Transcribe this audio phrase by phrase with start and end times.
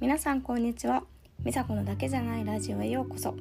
[0.00, 1.04] 皆さんこんにちは。
[1.44, 3.34] 美佐子のだけじゃないラジオへようこそ。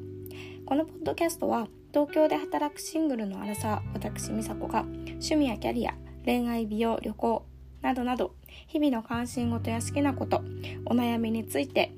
[0.66, 5.94] このポッドキャストは東京で働くシングルのアラサー私美佐子が趣味やキャリア
[6.26, 7.46] 恋愛美容旅行
[7.82, 8.36] などなど
[8.68, 10.44] 日々の関心事や好きなこと
[10.86, 11.94] お悩みについて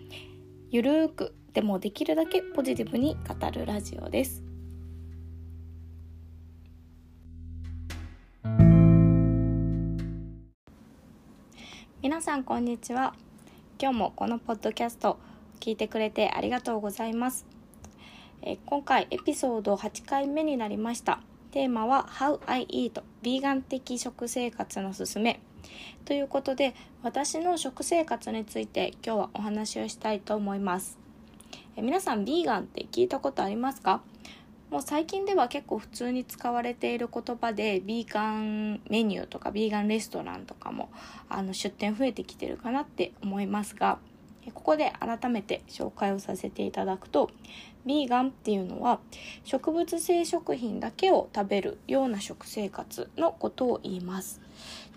[0.69, 4.43] ゆるーくでもできるだけポジティブに語るラジオです。
[12.03, 13.15] 皆さんこんにちは。
[13.81, 15.17] 今日もこのポッドキャスト
[15.59, 17.47] 聞いてくれてありがとうございます。
[18.43, 21.19] え今回エピソード8回目になりました。
[21.49, 25.39] テーマは How I Eat ヴィーガン的食生活のすすめ
[26.05, 30.99] ということで私の食生活について今日はお話をしたいと思います。
[31.75, 34.03] え皆さんヴィーガンって聞いたことありますか？
[34.71, 40.89] もう最近では結構普通に使われている言葉でビーガンメニューとかビーガンレストランとかも
[41.27, 43.99] あの出店増えてきてるかなって思いますが
[44.53, 47.29] ここで改めて紹介をさせていただくと
[47.85, 49.01] ビーガンっていうのは
[49.43, 54.39] 植物性食品だけを食べるような食生活のことを言います。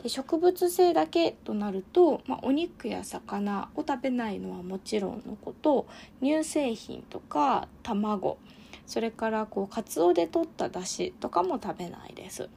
[0.02, 5.86] で植物性だけとなると、まあ、お肉や魚を食べないのはもちろんのこと
[6.22, 8.38] 乳製品とか卵
[8.86, 12.48] それからこうカツオで取っただしとかも食べないです。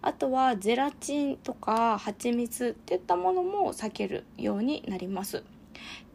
[0.00, 5.42] あとはゼラチンとか蜂蜜っていったものも避けるようになります。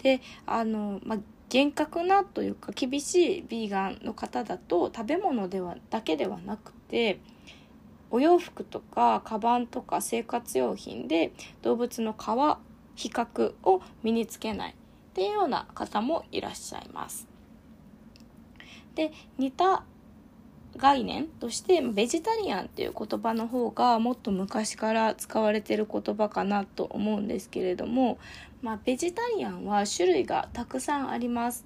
[0.01, 1.19] であの、まあ、
[1.49, 7.19] 厳格なというか厳しいヴィーガンの方だと食べ物ではだけではなくて
[8.09, 12.15] お洋服とかカバンとか生活用品で動物の皮
[12.95, 14.75] 比較を身につけないっ
[15.13, 17.32] ていうような方もいらっしゃいます。
[18.95, 19.83] で似た
[20.77, 28.17] 概念としてベジタリアンっていう言葉の方がもっと昔から使われてる言葉かなと思うんですけれども、
[28.61, 31.63] まあ、ベジタリアンは種類がたくさんあります。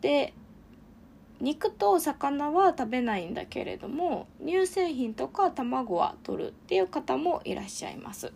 [0.00, 0.34] で
[1.40, 8.32] 肉と魚は食べないんだけれども乳製品とか卵は取るっていう方もいらっしゃいます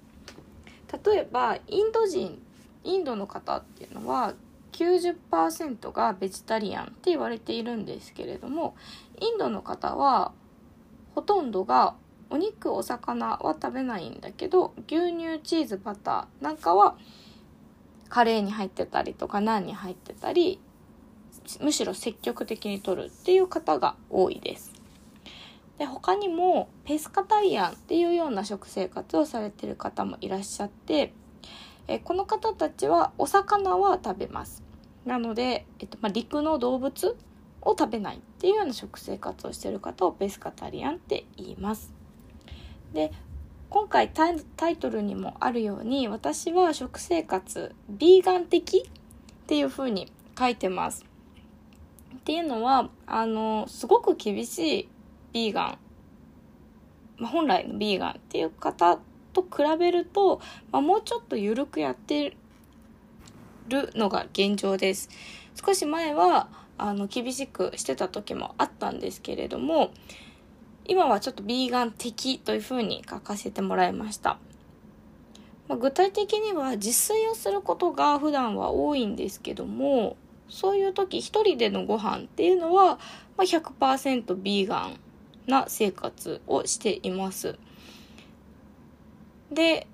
[1.04, 2.40] 例えばインド人
[2.82, 4.34] インドの方っていうのは
[4.74, 8.74] 90%がベジタリアンって言われているんですけれども
[9.20, 10.32] インドの方は
[11.14, 11.94] ほとんどが
[12.28, 16.96] お肉お魚は食べないんだけど牛乳チーズバターなんかは
[18.08, 20.60] カレーに入ってたりとかナンに入ってたり
[21.60, 24.72] むしろ積極的に取るっていう方が多いです。
[25.78, 31.12] で他にもペスカタリアンっていうような食生活をされてる方もいらっしゃって
[31.88, 34.62] えこの方たちはお魚は食べます
[35.04, 37.16] なので、えっとまあ、陸の動物
[37.60, 41.92] を食べないっていうような食生活をしている方をペスカタリアンって言います。
[42.92, 43.10] で
[43.70, 51.04] 今回タイトルにもあるように私は食生活ビーガン的っていう風に書いてます。
[52.16, 54.88] っていうのはあのすごく厳しい
[55.32, 55.78] ビーガン、
[57.18, 59.00] まあ、本来のビーガンっていう方
[59.34, 60.40] と比べると、
[60.72, 62.36] まあ、もうちょっと緩くやって
[63.68, 65.10] るのが現状です。
[65.54, 69.92] 少し前はあの厳しくしてた時もあったんですけれども
[70.86, 74.38] 今はちょっとビーガン的というふうに書かせてもらいました。
[75.66, 80.18] まあ、具体的には自炊をすることが普段は多いんですけども
[80.50, 82.98] そういう時一人でのご飯っていうのは、
[83.38, 85.00] まあ、100%ビーガン
[85.46, 87.56] な生活をしています。
[89.54, 89.86] で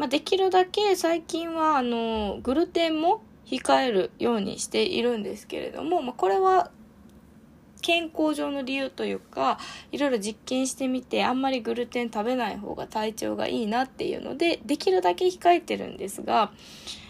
[0.00, 6.70] まあ、できるだけ最近はあのグルテンも控えるようにしているんですけれども、まあ、これは
[7.82, 9.58] 健康上の理由というか
[9.92, 16.52] いろいろ実験してみてあんまりグルテン食べない方が体調がいいなっていうのでできるだけ控えてるんですが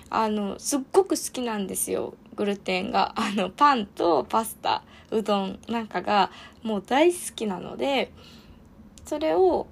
[0.08, 3.12] あのすっごく好きなんですよグルテンが。
[3.16, 4.82] あのパンとパスタ
[5.12, 6.32] うどんなんかが
[6.64, 8.12] もう大好きなので
[9.04, 9.68] それを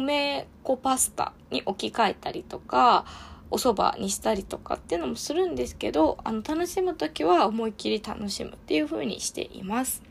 [0.00, 3.04] 米粉パスタに置き換えたりとか
[3.50, 10.02] お蕎麦にしたりとかっていうのもするんですけどあの楽しむ時は思いっきり楽しむっていう風にしています。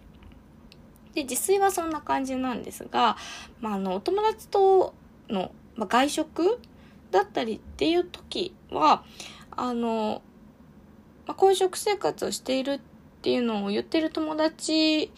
[1.14, 3.18] で自炊はそんな感じなんですが、
[3.60, 4.94] まあ、あのお友達と
[5.30, 6.60] の、まあ、外食
[7.10, 9.04] だったりっていう時は
[9.52, 10.22] あの、
[11.26, 12.80] まあ、こういう食生活をしているっ
[13.22, 15.12] ていうのを言ってる友達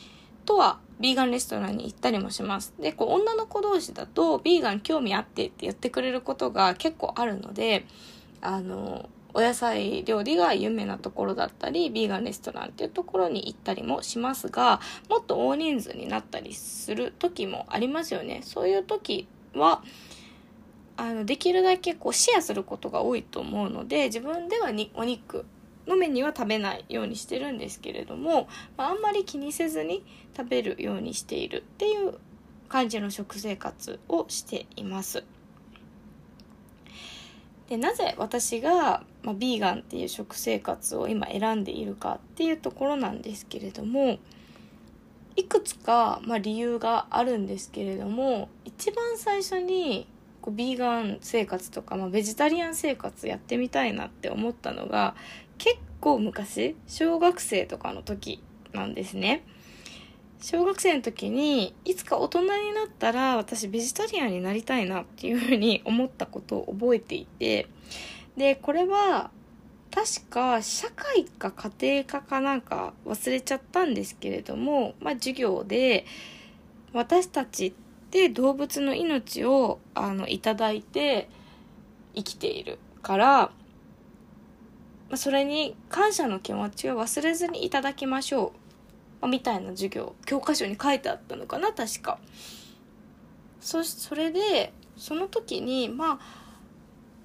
[0.45, 2.73] とはビーガンレストランに行ったりもします。
[2.79, 7.85] で、こう女の子同士だとビーガン興味あってって言ってくれることが結構あるので、
[8.39, 14.79] あの、お野菜料理が有名なところだったり、ビーガンレストランっていうところに行ったりもしますが、
[15.09, 18.39] もっと大人数になったりする時もありますよね。
[18.41, 19.83] そういう時は、
[20.95, 25.45] あの、できるだけこうシェアすることが多いと思うので、自分ではにお肉
[25.87, 28.47] のメニューは食べないようにしてるんですけれども、
[28.77, 32.15] まあ、あんまり気にせずに食べるようにしているっていう
[32.69, 35.23] 感じの食生活をしています。
[37.69, 44.19] でなぜ私が、まあ、ビーガンっていう食生活を今選んでいるかっていうところなんですけれども
[45.35, 50.07] いくつか、まあ、理由があるんですけれども一番最初に
[50.41, 55.15] こうビーガン生活とか、まあ、ベジタリアン生活やってみたいなって思ったのが
[55.57, 59.45] 結構昔小学生とかの時なんですね。
[60.41, 67.67] 小学生の時にいつか大人になったら私ベジタリアンになりたいなっていうふうに思ったことを覚えていて
[68.35, 69.31] でこれは
[69.89, 76.05] 確か社会か家庭科かなんか忘れちゃったんですけれども、まあ、授業で
[76.91, 77.73] 私たちっ
[78.09, 81.29] て動物の命をあのいただいて
[82.15, 83.51] 生きているから、
[85.09, 88.51] まあ、それに感謝の気持ちを忘れずにいただきましょう。
[89.21, 92.19] まあみたいな授業教科書に書いてあったのかな確か。
[93.59, 96.43] そそれでその時にまあ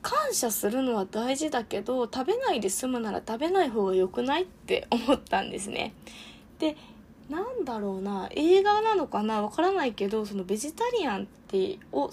[0.03, 5.95] 感謝するのは大事だけど食べないで済むなら食べない方が良くないって思ったんですね。
[6.59, 6.77] で
[7.29, 12.11] なんだろうな映画なのかなわからないけどそのベジタリアンってを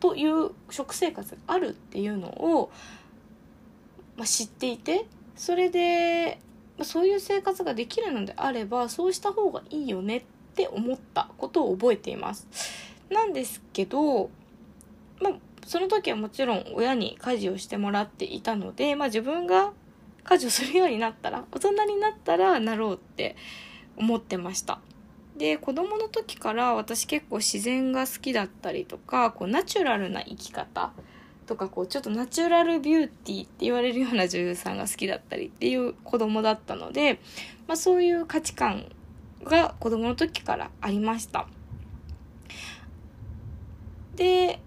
[0.00, 2.70] という食生活があるっていうのを、
[4.16, 5.06] まあ、知っていて
[5.36, 6.38] それで
[6.76, 10.22] まあそういう生活ができるのであればそうした方がいいよねっ
[10.54, 12.48] て思ったことを覚えています。
[13.10, 14.30] なんですけど
[15.20, 15.32] まあ
[15.66, 19.72] その時はもちろん親に家事をしてもらっていたので、まあ、自分が
[20.22, 23.36] 家事をするようになったら大人になったらなろうって
[23.96, 24.80] 思ってました。
[25.36, 30.92] で子供の時から私結構自然が好きだったりとかこうナチュラルな生き方
[31.44, 37.20] とかこうちょっとナチュラルビューティーって言われるような女優さんが好きだったりっていう子供だったので、
[37.66, 38.86] まあ、そういう価値観
[39.44, 41.46] が子供の時からありました。
[44.16, 44.60] で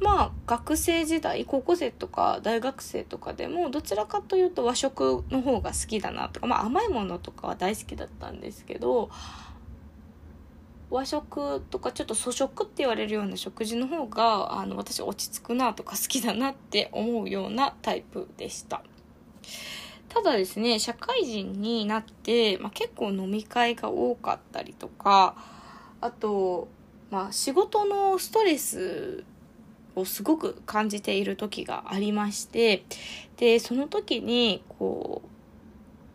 [0.00, 9.10] まあ学生時代高校生とか大学生とかでもどちらかというと和食の方が好きだなとか、まあ、甘いものとかは大好きだったんですけど
[10.92, 18.82] 和食とかちょっと粗食って言われるような食事の方があの私落ち着くなとか好きだなって思うようなタイプでした。
[20.10, 25.34] ただですね社会人になって、まあ、結構飲み会が多かったりとか
[26.02, 26.68] あと、
[27.10, 29.24] まあ、仕事のストレス
[29.96, 32.84] をすごく感じている時がありまして
[33.38, 35.22] でその時にこ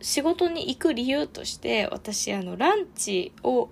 [0.00, 3.68] う仕事に行く理由として私あのランチを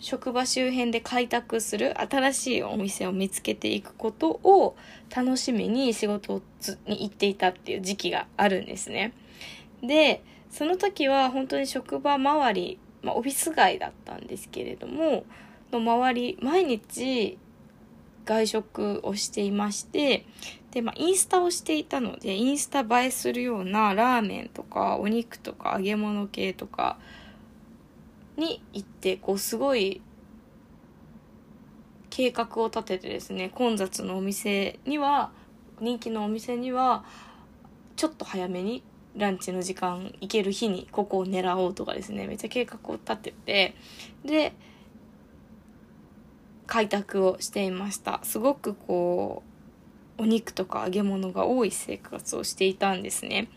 [0.00, 4.76] 職場周辺で開拓する新しいお店を見つけていくことを
[5.14, 6.40] 楽しみに仕事
[6.86, 9.12] に行っていたっていう時期があるんですね。
[9.82, 15.24] で、その時は本当に職場周り、まあ、オフィス街だったんですけれども、
[15.72, 17.38] の周り、毎日
[18.24, 20.24] 外食をしていまして、
[20.70, 26.98] で、まあ、インスタをしていたので、インスタ映えするようなラーメンとかお肉とか揚げ物系とか、
[28.38, 30.00] に行ってこうすごい
[32.08, 35.30] 計画を立ててですね混雑のお店には
[35.80, 37.04] 人気のお店には
[37.96, 38.82] ちょっと早めに
[39.16, 43.74] ランチの時間行ける日にここを狙おうとかですねめっちゃ計画を立てて
[44.24, 44.52] で
[46.66, 48.20] 開拓をしていました。
[48.24, 49.42] すごくこ
[50.18, 53.48] うお肉とか揚げ物が多い生活をしていたんですね。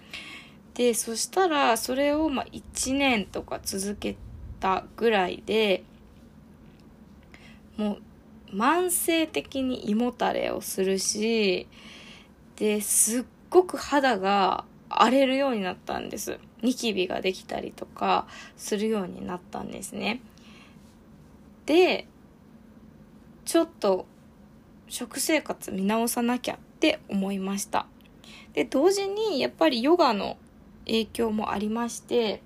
[0.75, 4.15] でそしたらそれをまあ1年とか続け
[4.61, 5.83] たぐらいで
[7.75, 7.97] も
[8.53, 11.67] う慢性的に胃もたれをするし
[12.55, 16.37] ですっごく肌が荒れるようになったんです。
[16.61, 20.21] ニキビができたりとかするようになったんですね。
[21.65, 22.07] で
[23.45, 24.05] ちょっと
[24.87, 27.87] 食生活見直さなきゃって思いました。
[28.53, 30.37] で同時にやっぱりヨガの
[30.85, 32.41] 影響もありまして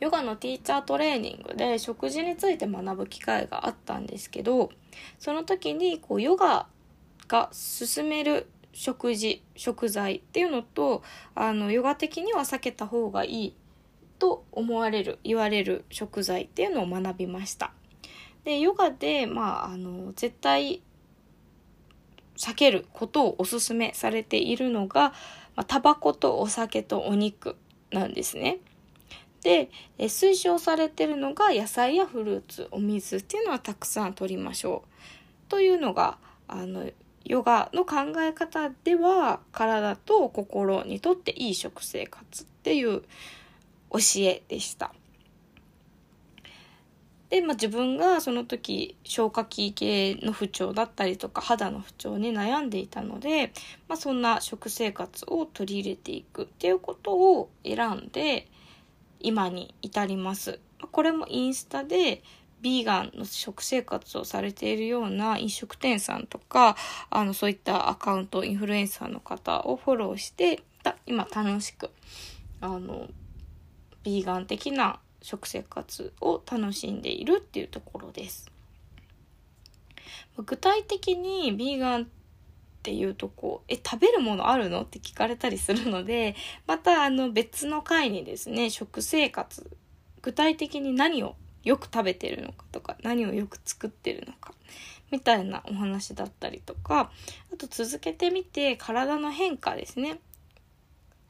[0.00, 4.70] ヨガのティーチャートレーニングで食事について学ぶ機会があったんですけど
[5.18, 6.66] その時にこうヨガ
[7.26, 11.02] が進める食事食材っていうのと
[11.34, 13.54] あのヨガ的には避けた方がいい
[14.18, 17.72] と思われる言われる食材っていうのを学びました。
[18.44, 20.82] でヨガでまああの絶対
[22.36, 25.10] 避けることをおすすめされているのが、
[25.56, 27.56] まあ、タバコとお酒とお肉
[27.90, 28.58] なんですね。
[29.42, 36.18] で、え推奨されてるのが野菜やフルーツお水っていうのはたくさん取りましょうというのが
[36.48, 36.90] あの
[37.24, 43.02] ヨガの考え方では体と心にとっていい食生活っていう
[43.90, 44.92] 教えでした。
[47.30, 53.52] で、まあ、自分がその時消化器系の不調だったりとか肌の不調に悩んでいたので、
[53.86, 58.48] まあ、そんな食生活を取り入れていくっていうことを選んで
[59.20, 60.60] 今に至ります。
[60.92, 62.22] これもインスタで
[62.60, 66.76] ビーガンの食生活をされているような飲食店さんとか、
[67.10, 70.62] あの、そういったアカウント、インフルエンサーの方をフォローして、
[71.06, 71.90] 今楽しく、
[72.60, 73.08] あの、
[74.02, 78.50] ビーガン的な食生活を楽しんでいるっていうところです。
[80.36, 82.08] 具体的にビーガン
[82.78, 84.82] っていうとこ、え、食べるものあるの？
[84.82, 89.68] って聞かれたりするので、またあの別の回にですね、食生活、
[90.22, 94.54] 具体的に何をよく食べてるのかとか、何をよく作ってるのか、
[95.10, 97.10] みたいなお話だったりとか、
[97.52, 100.20] あと続けてみて体の変化ですね。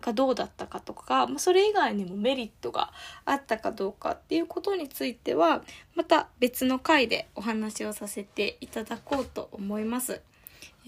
[0.00, 2.93] がどうだったかとか、まあ、それ以外にもメリットが
[3.25, 5.64] あったかどうかっていうことについては、
[5.97, 10.21] また別の回でお話をさせていただこうと思います。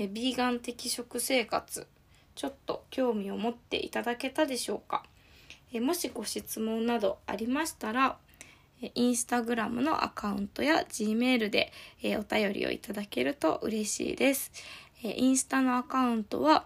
[0.03, 1.87] えビーガン的食生活、
[2.35, 5.05] ちょっと興味を持っていただけたでしょうか。
[5.75, 8.17] えもしご質問などありましたら、
[8.95, 11.71] インスタグラムのアカウントや Gmail で、
[12.03, 14.51] えお便りをいただけると嬉しいです。
[15.05, 16.65] えインスタのアカウントは